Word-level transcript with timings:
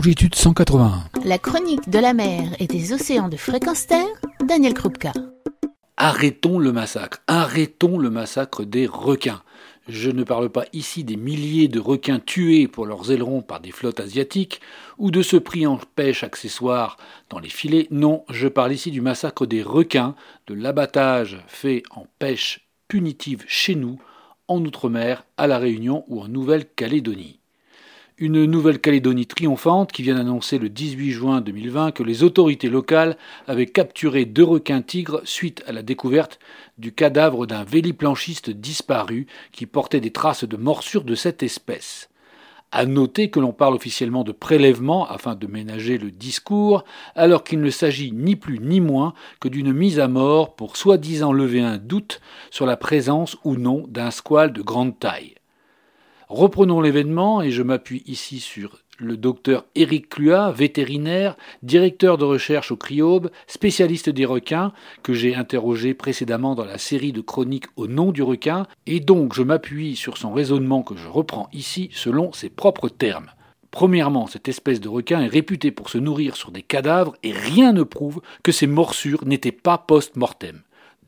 longitude 0.00 0.34
181. 0.34 1.04
La 1.26 1.36
chronique 1.36 1.90
de 1.90 1.98
la 1.98 2.14
mer 2.14 2.56
et 2.58 2.66
des 2.66 2.94
océans 2.94 3.28
de 3.28 3.36
fréquence 3.36 3.86
terre, 3.86 4.08
Daniel 4.42 4.72
Krupka. 4.72 5.12
Arrêtons 5.98 6.58
le 6.58 6.72
massacre, 6.72 7.18
arrêtons 7.26 7.98
le 7.98 8.08
massacre 8.08 8.64
des 8.64 8.86
requins. 8.86 9.42
Je 9.88 10.10
ne 10.10 10.24
parle 10.24 10.48
pas 10.48 10.64
ici 10.72 11.04
des 11.04 11.16
milliers 11.16 11.68
de 11.68 11.78
requins 11.78 12.18
tués 12.18 12.66
pour 12.66 12.86
leurs 12.86 13.12
ailerons 13.12 13.42
par 13.42 13.60
des 13.60 13.72
flottes 13.72 14.00
asiatiques 14.00 14.62
ou 14.96 15.10
de 15.10 15.20
ceux 15.20 15.40
pris 15.40 15.66
en 15.66 15.76
pêche 15.76 16.24
accessoire 16.24 16.96
dans 17.28 17.38
les 17.38 17.50
filets. 17.50 17.86
Non, 17.90 18.24
je 18.30 18.48
parle 18.48 18.72
ici 18.72 18.90
du 18.90 19.02
massacre 19.02 19.44
des 19.44 19.62
requins, 19.62 20.14
de 20.46 20.54
l'abattage 20.54 21.44
fait 21.46 21.82
en 21.90 22.06
pêche 22.18 22.66
punitive 22.88 23.44
chez 23.46 23.74
nous, 23.74 23.98
en 24.48 24.64
Outre-mer, 24.64 25.26
à 25.36 25.46
La 25.46 25.58
Réunion 25.58 26.04
ou 26.08 26.22
en 26.22 26.28
Nouvelle-Calédonie 26.28 27.39
une 28.20 28.44
Nouvelle-Calédonie 28.44 29.24
triomphante 29.24 29.92
qui 29.92 30.02
vient 30.02 30.16
d'annoncer 30.16 30.58
le 30.58 30.68
18 30.68 31.10
juin 31.10 31.40
2020 31.40 31.92
que 31.92 32.02
les 32.02 32.22
autorités 32.22 32.68
locales 32.68 33.16
avaient 33.48 33.64
capturé 33.64 34.26
deux 34.26 34.44
requins 34.44 34.82
tigres 34.82 35.22
suite 35.24 35.64
à 35.66 35.72
la 35.72 35.82
découverte 35.82 36.38
du 36.76 36.92
cadavre 36.92 37.46
d'un 37.46 37.64
véliplanchiste 37.64 38.50
disparu 38.50 39.26
qui 39.52 39.64
portait 39.64 40.00
des 40.00 40.12
traces 40.12 40.44
de 40.44 40.56
morsure 40.58 41.04
de 41.04 41.14
cette 41.14 41.42
espèce. 41.42 42.10
À 42.72 42.84
noter 42.84 43.30
que 43.30 43.40
l'on 43.40 43.52
parle 43.52 43.74
officiellement 43.74 44.22
de 44.22 44.32
prélèvement 44.32 45.08
afin 45.08 45.34
de 45.34 45.46
ménager 45.46 45.96
le 45.96 46.10
discours, 46.10 46.84
alors 47.16 47.42
qu'il 47.42 47.60
ne 47.62 47.70
s'agit 47.70 48.12
ni 48.12 48.36
plus 48.36 48.58
ni 48.58 48.80
moins 48.80 49.14
que 49.40 49.48
d'une 49.48 49.72
mise 49.72 49.98
à 49.98 50.08
mort 50.08 50.54
pour 50.54 50.76
soi-disant 50.76 51.32
lever 51.32 51.62
un 51.62 51.78
doute 51.78 52.20
sur 52.50 52.66
la 52.66 52.76
présence 52.76 53.38
ou 53.44 53.56
non 53.56 53.86
d'un 53.88 54.10
squale 54.10 54.52
de 54.52 54.60
grande 54.60 54.98
taille. 54.98 55.39
Reprenons 56.30 56.80
l'événement 56.80 57.42
et 57.42 57.50
je 57.50 57.60
m'appuie 57.64 58.04
ici 58.06 58.38
sur 58.38 58.78
le 58.98 59.16
docteur 59.16 59.64
Éric 59.74 60.10
Cluat, 60.10 60.52
vétérinaire, 60.52 61.36
directeur 61.64 62.18
de 62.18 62.24
recherche 62.24 62.70
au 62.70 62.76
CRIOB, 62.76 63.30
spécialiste 63.48 64.10
des 64.10 64.26
requins, 64.26 64.72
que 65.02 65.12
j'ai 65.12 65.34
interrogé 65.34 65.92
précédemment 65.92 66.54
dans 66.54 66.64
la 66.64 66.78
série 66.78 67.10
de 67.10 67.20
chroniques 67.20 67.66
au 67.74 67.88
nom 67.88 68.12
du 68.12 68.22
requin, 68.22 68.68
et 68.86 69.00
donc 69.00 69.34
je 69.34 69.42
m'appuie 69.42 69.96
sur 69.96 70.18
son 70.18 70.32
raisonnement 70.32 70.84
que 70.84 70.94
je 70.94 71.08
reprends 71.08 71.48
ici 71.52 71.90
selon 71.92 72.32
ses 72.32 72.48
propres 72.48 72.88
termes. 72.88 73.32
Premièrement, 73.72 74.28
cette 74.28 74.48
espèce 74.48 74.80
de 74.80 74.88
requin 74.88 75.22
est 75.22 75.26
réputée 75.26 75.72
pour 75.72 75.90
se 75.90 75.98
nourrir 75.98 76.36
sur 76.36 76.52
des 76.52 76.62
cadavres 76.62 77.16
et 77.24 77.32
rien 77.32 77.72
ne 77.72 77.82
prouve 77.82 78.22
que 78.44 78.52
ces 78.52 78.68
morsures 78.68 79.24
n'étaient 79.24 79.50
pas 79.50 79.78
post-mortem. 79.78 80.62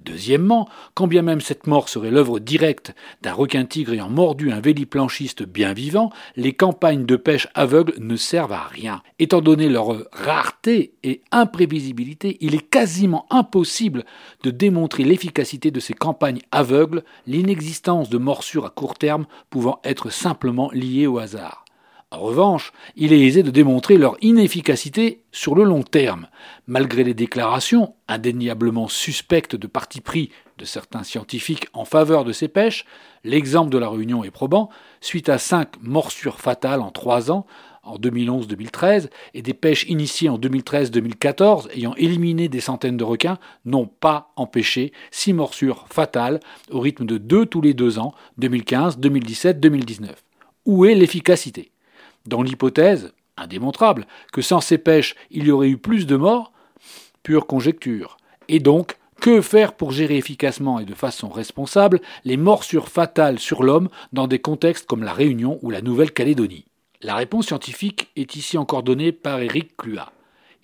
Deuxièmement, 0.04 0.68
quand 0.94 1.06
bien 1.06 1.22
même 1.22 1.40
cette 1.40 1.66
mort 1.66 1.88
serait 1.88 2.10
l'œuvre 2.10 2.38
directe 2.40 2.94
d'un 3.22 3.32
requin-tigre 3.32 3.92
ayant 3.92 4.10
mordu 4.10 4.50
un 4.50 4.60
véliplanchiste 4.60 5.44
bien 5.44 5.72
vivant, 5.72 6.10
les 6.36 6.52
campagnes 6.52 7.06
de 7.06 7.16
pêche 7.16 7.48
aveugle 7.54 7.94
ne 7.98 8.16
servent 8.16 8.52
à 8.52 8.64
rien. 8.64 9.02
Étant 9.18 9.40
donné 9.40 9.68
leur 9.68 10.04
rareté 10.12 10.94
et 11.02 11.22
imprévisibilité, 11.30 12.36
il 12.40 12.54
est 12.54 12.68
quasiment 12.68 13.26
impossible 13.30 14.04
de 14.42 14.50
démontrer 14.50 15.04
l'efficacité 15.04 15.70
de 15.70 15.80
ces 15.80 15.94
campagnes 15.94 16.40
aveugles, 16.50 17.04
l'inexistence 17.26 18.08
de 18.08 18.18
morsures 18.18 18.66
à 18.66 18.70
court 18.70 18.94
terme 18.94 19.26
pouvant 19.50 19.80
être 19.84 20.10
simplement 20.10 20.70
liée 20.72 21.06
au 21.06 21.18
hasard. 21.18 21.64
En 22.12 22.20
revanche, 22.20 22.74
il 22.94 23.14
est 23.14 23.20
aisé 23.20 23.42
de 23.42 23.50
démontrer 23.50 23.96
leur 23.96 24.18
inefficacité 24.20 25.22
sur 25.32 25.54
le 25.54 25.64
long 25.64 25.82
terme, 25.82 26.28
malgré 26.66 27.04
les 27.04 27.14
déclarations 27.14 27.94
indéniablement 28.06 28.86
suspectes 28.86 29.56
de 29.56 29.66
parti 29.66 30.02
pris 30.02 30.30
de 30.58 30.66
certains 30.66 31.04
scientifiques 31.04 31.68
en 31.72 31.86
faveur 31.86 32.24
de 32.24 32.32
ces 32.32 32.48
pêches. 32.48 32.84
L'exemple 33.24 33.70
de 33.70 33.78
la 33.78 33.88
Réunion 33.88 34.24
est 34.24 34.30
probant, 34.30 34.68
suite 35.00 35.30
à 35.30 35.38
cinq 35.38 35.70
morsures 35.80 36.38
fatales 36.38 36.82
en 36.82 36.90
trois 36.90 37.32
ans, 37.32 37.46
en 37.82 37.96
2011-2013, 37.96 39.08
et 39.32 39.40
des 39.40 39.54
pêches 39.54 39.86
initiées 39.88 40.28
en 40.28 40.38
2013-2014 40.38 41.70
ayant 41.74 41.94
éliminé 41.94 42.50
des 42.50 42.60
centaines 42.60 42.98
de 42.98 43.04
requins, 43.04 43.38
n'ont 43.64 43.86
pas 43.86 44.32
empêché 44.36 44.92
six 45.10 45.32
morsures 45.32 45.86
fatales 45.88 46.40
au 46.70 46.80
rythme 46.80 47.06
de 47.06 47.16
deux 47.16 47.46
tous 47.46 47.62
les 47.62 47.72
deux 47.72 47.98
ans, 47.98 48.12
2015, 48.36 48.98
2017, 48.98 49.60
2019. 49.60 50.22
Où 50.66 50.84
est 50.84 50.94
l'efficacité? 50.94 51.71
Dans 52.26 52.42
l'hypothèse, 52.42 53.12
indémontrable, 53.36 54.06
que 54.32 54.42
sans 54.42 54.60
ces 54.60 54.78
pêches 54.78 55.14
il 55.30 55.46
y 55.46 55.50
aurait 55.50 55.68
eu 55.68 55.78
plus 55.78 56.06
de 56.06 56.16
morts, 56.16 56.52
pure 57.22 57.46
conjecture. 57.46 58.16
Et 58.48 58.60
donc, 58.60 58.96
que 59.20 59.40
faire 59.40 59.74
pour 59.74 59.92
gérer 59.92 60.16
efficacement 60.16 60.80
et 60.80 60.84
de 60.84 60.94
façon 60.94 61.28
responsable 61.28 62.00
les 62.24 62.36
morsures 62.36 62.88
fatales 62.88 63.38
sur 63.38 63.62
l'homme 63.62 63.88
dans 64.12 64.26
des 64.26 64.40
contextes 64.40 64.86
comme 64.86 65.04
la 65.04 65.12
Réunion 65.12 65.60
ou 65.62 65.70
la 65.70 65.80
Nouvelle-Calédonie? 65.80 66.66
La 67.02 67.14
réponse 67.14 67.46
scientifique 67.46 68.10
est 68.16 68.36
ici 68.36 68.58
encore 68.58 68.82
donnée 68.82 69.12
par 69.12 69.40
Éric 69.40 69.76
Cluat. 69.76 70.12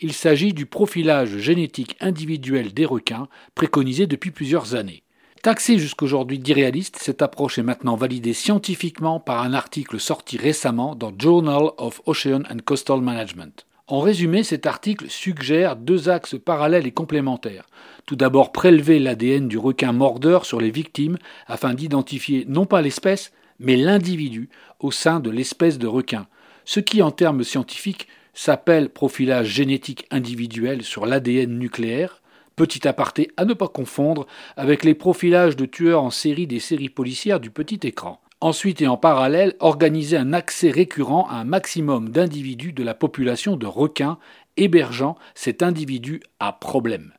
Il 0.00 0.12
s'agit 0.12 0.52
du 0.52 0.66
profilage 0.66 1.38
génétique 1.38 1.96
individuel 2.00 2.72
des 2.72 2.84
requins 2.84 3.28
préconisé 3.54 4.06
depuis 4.06 4.30
plusieurs 4.30 4.74
années. 4.74 5.02
Taxée 5.48 5.78
jusqu'aujourd'hui 5.78 6.38
d'irréaliste, 6.38 6.98
cette 7.00 7.22
approche 7.22 7.58
est 7.58 7.62
maintenant 7.62 7.96
validée 7.96 8.34
scientifiquement 8.34 9.18
par 9.18 9.40
un 9.42 9.54
article 9.54 9.98
sorti 9.98 10.36
récemment 10.36 10.94
dans 10.94 11.10
Journal 11.18 11.70
of 11.78 12.02
Ocean 12.04 12.42
and 12.50 12.58
Coastal 12.66 13.00
Management. 13.00 13.64
En 13.86 14.00
résumé, 14.00 14.42
cet 14.42 14.66
article 14.66 15.08
suggère 15.08 15.76
deux 15.76 16.10
axes 16.10 16.36
parallèles 16.38 16.86
et 16.86 16.92
complémentaires. 16.92 17.64
Tout 18.04 18.14
d'abord, 18.14 18.52
prélever 18.52 18.98
l'ADN 18.98 19.48
du 19.48 19.56
requin 19.56 19.92
mordeur 19.92 20.44
sur 20.44 20.60
les 20.60 20.70
victimes 20.70 21.16
afin 21.46 21.72
d'identifier 21.72 22.44
non 22.46 22.66
pas 22.66 22.82
l'espèce, 22.82 23.32
mais 23.58 23.76
l'individu 23.76 24.50
au 24.80 24.90
sein 24.90 25.18
de 25.18 25.30
l'espèce 25.30 25.78
de 25.78 25.86
requin, 25.86 26.26
ce 26.66 26.78
qui 26.78 27.00
en 27.00 27.10
termes 27.10 27.42
scientifiques 27.42 28.06
s'appelle 28.34 28.90
profilage 28.90 29.48
génétique 29.48 30.06
individuel 30.10 30.82
sur 30.82 31.06
l'ADN 31.06 31.58
nucléaire, 31.58 32.20
Petit 32.58 32.88
aparté 32.88 33.30
à 33.36 33.44
ne 33.44 33.54
pas 33.54 33.68
confondre 33.68 34.26
avec 34.56 34.82
les 34.82 34.96
profilages 34.96 35.54
de 35.54 35.64
tueurs 35.64 36.02
en 36.02 36.10
série 36.10 36.48
des 36.48 36.58
séries 36.58 36.88
policières 36.88 37.38
du 37.38 37.52
petit 37.52 37.78
écran. 37.84 38.20
Ensuite 38.40 38.82
et 38.82 38.88
en 38.88 38.96
parallèle, 38.96 39.54
organiser 39.60 40.16
un 40.16 40.32
accès 40.32 40.72
récurrent 40.72 41.28
à 41.28 41.34
un 41.34 41.44
maximum 41.44 42.08
d'individus 42.08 42.72
de 42.72 42.82
la 42.82 42.94
population 42.94 43.56
de 43.56 43.66
requins 43.66 44.18
hébergeant 44.56 45.16
cet 45.36 45.62
individu 45.62 46.20
à 46.40 46.50
problème, 46.50 47.12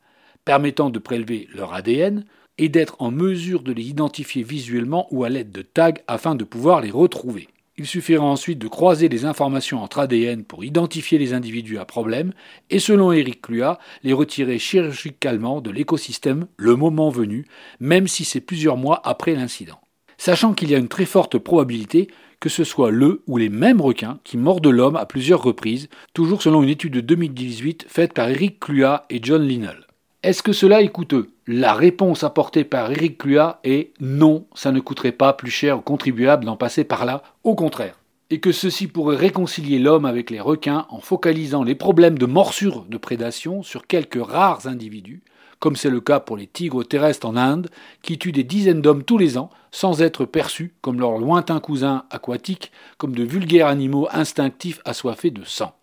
permettant 0.44 0.89
de 0.89 0.99
prélever 0.99 1.47
leur 1.55 1.73
ADN 1.73 2.25
et 2.57 2.67
d'être 2.67 2.97
en 2.99 3.09
mesure 3.09 3.63
de 3.63 3.72
les 3.72 3.83
identifier 3.83 4.44
visuellement 4.44 5.07
ou 5.09 5.23
à 5.23 5.29
l'aide 5.29 5.53
de 5.53 5.61
tags 5.61 5.94
afin 6.09 6.35
de 6.35 6.44
pouvoir 6.44 6.81
les 6.81 6.91
retrouver. 6.91 7.47
Il 7.79 7.88
suffira 7.88 8.25
ensuite 8.25 8.59
de 8.59 8.67
croiser 8.67 9.07
les 9.07 9.23
informations 9.23 9.81
entre 9.81 10.00
ADN 10.00 10.44
pour 10.44 10.66
identifier 10.66 11.17
les 11.17 11.34
individus 11.34 11.78
à 11.78 11.85
problème 11.85 12.34
et, 12.69 12.78
selon 12.78 13.13
Eric 13.13 13.41
Cluat, 13.41 13.79
les 14.03 14.12
retirer 14.12 14.59
chirurgicalement 14.59 15.62
de 15.62 15.72
l'écosystème 15.72 16.47
le 16.57 16.75
moment 16.75 17.09
venu, 17.09 17.45
même 17.79 18.09
si 18.09 18.25
c'est 18.25 18.41
plusieurs 18.41 18.75
mois 18.75 19.01
après 19.06 19.34
l'incident. 19.34 19.79
Sachant 20.17 20.53
qu'il 20.53 20.69
y 20.69 20.75
a 20.75 20.78
une 20.78 20.90
très 20.90 21.06
forte 21.06 21.38
probabilité 21.38 22.09
que 22.41 22.50
ce 22.50 22.66
soit 22.66 22.91
le 22.91 23.23
ou 23.28 23.38
les 23.38 23.50
mêmes 23.50 23.79
requins 23.79 24.19
qui 24.25 24.38
mordent 24.38 24.67
l'homme 24.67 24.97
à 24.97 25.06
plusieurs 25.06 25.41
reprises, 25.41 25.88
toujours 26.13 26.41
selon 26.41 26.61
une 26.63 26.69
étude 26.69 26.94
de 26.94 27.01
2018 27.01 27.85
faite 27.88 28.11
par 28.11 28.29
Eric 28.29 28.59
Cluat 28.59 29.06
et 29.09 29.22
John 29.23 29.47
Linnell. 29.47 29.88
Est-ce 30.22 30.44
que 30.44 30.51
cela 30.51 30.81
est 30.81 30.90
coûteux? 30.90 31.29
La 31.51 31.73
réponse 31.73 32.23
apportée 32.23 32.63
par 32.63 32.91
Eric 32.91 33.17
Cluat 33.17 33.59
est 33.63 33.91
non, 33.99 34.45
ça 34.53 34.71
ne 34.71 34.79
coûterait 34.79 35.11
pas 35.11 35.33
plus 35.33 35.49
cher 35.49 35.79
aux 35.79 35.81
contribuables 35.81 36.45
d'en 36.45 36.57
passer 36.57 36.83
par 36.83 37.05
là, 37.05 37.23
au 37.43 37.55
contraire. 37.55 37.97
Et 38.29 38.39
que 38.39 38.51
ceci 38.51 38.85
pourrait 38.85 39.15
réconcilier 39.15 39.79
l'homme 39.79 40.05
avec 40.05 40.29
les 40.29 40.39
requins 40.39 40.85
en 40.89 40.99
focalisant 40.99 41.63
les 41.63 41.73
problèmes 41.73 42.19
de 42.19 42.27
morsure 42.27 42.85
de 42.87 42.97
prédation 42.97 43.63
sur 43.63 43.87
quelques 43.87 44.23
rares 44.23 44.67
individus, 44.67 45.23
comme 45.57 45.75
c'est 45.75 45.89
le 45.89 46.01
cas 46.01 46.19
pour 46.19 46.37
les 46.37 46.45
tigres 46.45 46.87
terrestres 46.87 47.25
en 47.25 47.35
Inde, 47.35 47.71
qui 48.03 48.19
tuent 48.19 48.31
des 48.31 48.43
dizaines 48.43 48.83
d'hommes 48.83 49.03
tous 49.03 49.17
les 49.17 49.39
ans 49.39 49.49
sans 49.71 50.03
être 50.03 50.25
perçus 50.25 50.75
comme 50.81 50.99
leurs 50.99 51.17
lointains 51.17 51.59
cousins 51.59 52.03
aquatiques, 52.11 52.72
comme 52.99 53.16
de 53.16 53.23
vulgaires 53.23 53.66
animaux 53.66 54.07
instinctifs 54.11 54.81
assoiffés 54.85 55.31
de 55.31 55.43
sang. 55.43 55.73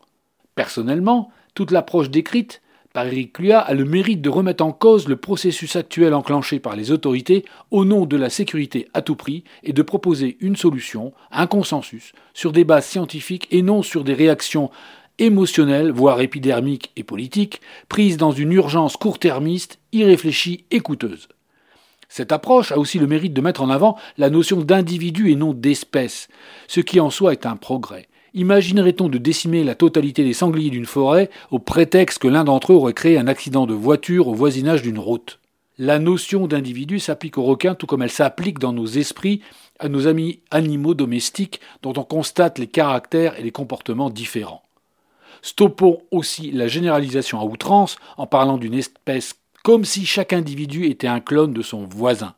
Personnellement, 0.54 1.32
toute 1.54 1.72
l'approche 1.72 2.08
décrite 2.08 2.62
Eric 3.04 3.40
a 3.50 3.74
le 3.74 3.84
mérite 3.84 4.22
de 4.22 4.30
remettre 4.30 4.64
en 4.64 4.72
cause 4.72 5.08
le 5.08 5.16
processus 5.16 5.76
actuel 5.76 6.14
enclenché 6.14 6.60
par 6.60 6.76
les 6.76 6.90
autorités 6.90 7.44
au 7.70 7.84
nom 7.84 8.06
de 8.06 8.16
la 8.16 8.30
sécurité 8.30 8.88
à 8.94 9.02
tout 9.02 9.16
prix 9.16 9.44
et 9.62 9.72
de 9.72 9.82
proposer 9.82 10.36
une 10.40 10.56
solution, 10.56 11.12
un 11.30 11.46
consensus, 11.46 12.12
sur 12.32 12.52
des 12.52 12.64
bases 12.64 12.86
scientifiques 12.86 13.48
et 13.50 13.62
non 13.62 13.82
sur 13.82 14.04
des 14.04 14.14
réactions 14.14 14.70
émotionnelles, 15.18 15.90
voire 15.90 16.20
épidermiques 16.20 16.92
et 16.96 17.02
politiques, 17.02 17.60
prises 17.88 18.16
dans 18.16 18.32
une 18.32 18.52
urgence 18.52 18.96
court-termiste, 18.96 19.78
irréfléchie 19.92 20.64
et 20.70 20.80
coûteuse. 20.80 21.28
Cette 22.08 22.32
approche 22.32 22.72
a 22.72 22.78
aussi 22.78 22.98
le 22.98 23.06
mérite 23.06 23.34
de 23.34 23.40
mettre 23.40 23.62
en 23.62 23.70
avant 23.70 23.98
la 24.16 24.30
notion 24.30 24.60
d'individu 24.60 25.30
et 25.30 25.36
non 25.36 25.52
d'espèce, 25.52 26.28
ce 26.68 26.80
qui 26.80 27.00
en 27.00 27.10
soi 27.10 27.32
est 27.32 27.46
un 27.46 27.56
progrès. 27.56 28.08
Imaginerait-on 28.36 29.08
de 29.08 29.16
décimer 29.16 29.64
la 29.64 29.74
totalité 29.74 30.22
des 30.22 30.34
sangliers 30.34 30.68
d'une 30.68 30.84
forêt 30.84 31.30
au 31.50 31.58
prétexte 31.58 32.18
que 32.18 32.28
l'un 32.28 32.44
d'entre 32.44 32.74
eux 32.74 32.76
aurait 32.76 32.92
créé 32.92 33.16
un 33.16 33.28
accident 33.28 33.66
de 33.66 33.72
voiture 33.72 34.28
au 34.28 34.34
voisinage 34.34 34.82
d'une 34.82 34.98
route? 34.98 35.40
La 35.78 35.98
notion 35.98 36.46
d'individu 36.46 37.00
s'applique 37.00 37.38
aux 37.38 37.44
requins 37.44 37.74
tout 37.74 37.86
comme 37.86 38.02
elle 38.02 38.10
s'applique 38.10 38.58
dans 38.58 38.74
nos 38.74 38.84
esprits 38.84 39.40
à 39.78 39.88
nos 39.88 40.06
amis 40.06 40.40
animaux 40.50 40.92
domestiques 40.92 41.62
dont 41.82 41.94
on 41.96 42.04
constate 42.04 42.58
les 42.58 42.66
caractères 42.66 43.40
et 43.40 43.42
les 43.42 43.52
comportements 43.52 44.10
différents. 44.10 44.62
Stoppons 45.40 46.02
aussi 46.10 46.50
la 46.50 46.68
généralisation 46.68 47.40
à 47.40 47.44
outrance 47.44 47.96
en 48.18 48.26
parlant 48.26 48.58
d'une 48.58 48.74
espèce 48.74 49.36
comme 49.64 49.86
si 49.86 50.04
chaque 50.04 50.34
individu 50.34 50.84
était 50.84 51.06
un 51.06 51.20
clone 51.20 51.54
de 51.54 51.62
son 51.62 51.86
voisin. 51.86 52.34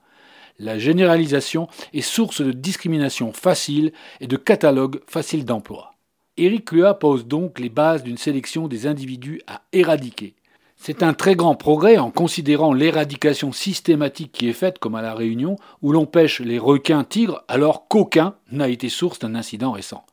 La 0.60 0.76
généralisation 0.76 1.69
est 1.93 2.00
source 2.00 2.40
de 2.40 2.50
discrimination 2.50 3.32
facile 3.32 3.93
et 4.20 4.26
de 4.26 4.37
catalogue 4.37 5.00
facile 5.06 5.44
d'emploi. 5.44 5.93
Éric 6.37 6.72
Lua 6.72 6.94
pose 6.94 7.28
donc 7.28 7.60
les 7.60 7.69
bases 7.69 8.02
d'une 8.02 8.16
sélection 8.16 8.66
des 8.66 8.88
individus 8.88 9.40
à 9.46 9.62
éradiquer. 9.72 10.34
C'est 10.76 11.05
un 11.05 11.14
très 11.14 11.37
grand 11.37 11.55
progrès 11.55 11.99
en 11.99 12.10
considérant 12.10 12.72
l'éradication 12.72 13.52
systématique 13.52 14.32
qui 14.32 14.49
est 14.49 14.52
faite, 14.52 14.81
comme 14.81 14.96
à 14.96 15.02
La 15.02 15.14
Réunion, 15.14 15.56
où 15.81 15.93
l'on 15.93 16.06
pêche 16.06 16.40
les 16.40 16.58
requins-tigres 16.58 17.44
alors 17.46 17.87
qu'aucun 17.87 18.34
n'a 18.50 18.69
été 18.69 18.88
source 18.88 19.20
d'un 19.20 19.37
incident 19.37 19.70
récent. 19.70 20.05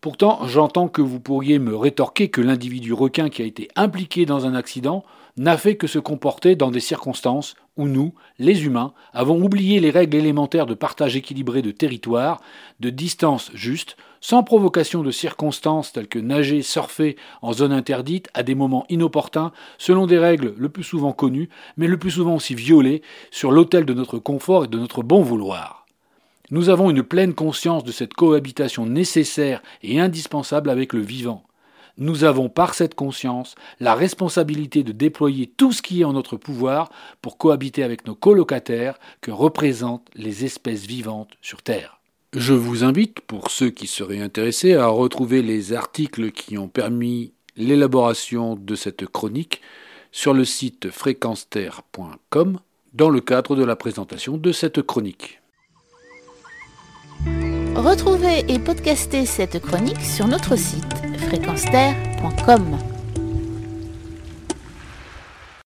Pourtant, 0.00 0.44
j'entends 0.48 0.88
que 0.88 1.02
vous 1.02 1.20
pourriez 1.20 1.60
me 1.60 1.76
rétorquer 1.76 2.28
que 2.28 2.40
l'individu 2.40 2.92
requin 2.92 3.28
qui 3.28 3.42
a 3.42 3.46
été 3.46 3.68
impliqué 3.76 4.26
dans 4.26 4.44
un 4.46 4.54
accident 4.56 5.04
n'a 5.36 5.56
fait 5.56 5.76
que 5.76 5.86
se 5.86 5.98
comporter 5.98 6.56
dans 6.56 6.70
des 6.70 6.80
circonstances 6.80 7.54
où 7.76 7.88
nous, 7.88 8.12
les 8.38 8.66
humains, 8.66 8.92
avons 9.14 9.42
oublié 9.42 9.80
les 9.80 9.90
règles 9.90 10.16
élémentaires 10.16 10.66
de 10.66 10.74
partage 10.74 11.16
équilibré 11.16 11.62
de 11.62 11.70
territoire, 11.70 12.40
de 12.80 12.90
distance 12.90 13.50
juste, 13.54 13.96
sans 14.20 14.42
provocation 14.42 15.02
de 15.02 15.10
circonstances 15.10 15.92
telles 15.92 16.08
que 16.08 16.18
nager, 16.18 16.62
surfer 16.62 17.16
en 17.40 17.52
zone 17.52 17.72
interdite 17.72 18.28
à 18.34 18.42
des 18.42 18.54
moments 18.54 18.84
inopportuns, 18.88 19.52
selon 19.78 20.06
des 20.06 20.18
règles 20.18 20.54
le 20.56 20.68
plus 20.68 20.84
souvent 20.84 21.12
connues, 21.12 21.48
mais 21.76 21.86
le 21.86 21.98
plus 21.98 22.10
souvent 22.10 22.36
aussi 22.36 22.54
violées, 22.54 23.02
sur 23.30 23.50
l'autel 23.50 23.86
de 23.86 23.94
notre 23.94 24.18
confort 24.18 24.64
et 24.64 24.68
de 24.68 24.78
notre 24.78 25.02
bon 25.02 25.22
vouloir. 25.22 25.86
Nous 26.50 26.68
avons 26.68 26.90
une 26.90 27.02
pleine 27.02 27.32
conscience 27.32 27.84
de 27.84 27.92
cette 27.92 28.12
cohabitation 28.12 28.84
nécessaire 28.84 29.62
et 29.82 29.98
indispensable 29.98 30.68
avec 30.68 30.92
le 30.92 31.00
vivant 31.00 31.44
nous 31.98 32.24
avons 32.24 32.48
par 32.48 32.74
cette 32.74 32.94
conscience 32.94 33.54
la 33.80 33.94
responsabilité 33.94 34.82
de 34.82 34.92
déployer 34.92 35.46
tout 35.46 35.72
ce 35.72 35.82
qui 35.82 36.00
est 36.00 36.04
en 36.04 36.12
notre 36.12 36.36
pouvoir 36.36 36.90
pour 37.20 37.38
cohabiter 37.38 37.82
avec 37.82 38.06
nos 38.06 38.14
colocataires 38.14 38.98
que 39.20 39.30
représentent 39.30 40.08
les 40.14 40.44
espèces 40.44 40.86
vivantes 40.86 41.32
sur 41.40 41.62
Terre. 41.62 41.98
Je 42.34 42.54
vous 42.54 42.82
invite, 42.82 43.20
pour 43.20 43.50
ceux 43.50 43.70
qui 43.70 43.86
seraient 43.86 44.20
intéressés, 44.20 44.74
à 44.74 44.86
retrouver 44.86 45.42
les 45.42 45.74
articles 45.74 46.32
qui 46.32 46.56
ont 46.56 46.68
permis 46.68 47.34
l'élaboration 47.56 48.56
de 48.56 48.74
cette 48.74 49.06
chronique 49.06 49.60
sur 50.12 50.32
le 50.32 50.44
site 50.44 50.90
fréquenceterre.com 50.90 52.58
dans 52.94 53.10
le 53.10 53.20
cadre 53.20 53.56
de 53.56 53.64
la 53.64 53.76
présentation 53.76 54.38
de 54.38 54.52
cette 54.52 54.82
chronique. 54.82 55.40
Retrouvez 57.74 58.44
et 58.48 58.58
podcastez 58.58 59.26
cette 59.26 59.60
chronique 59.60 60.00
sur 60.00 60.26
notre 60.26 60.56
site 60.56 61.01
fréquenceterre.com. 61.28 62.91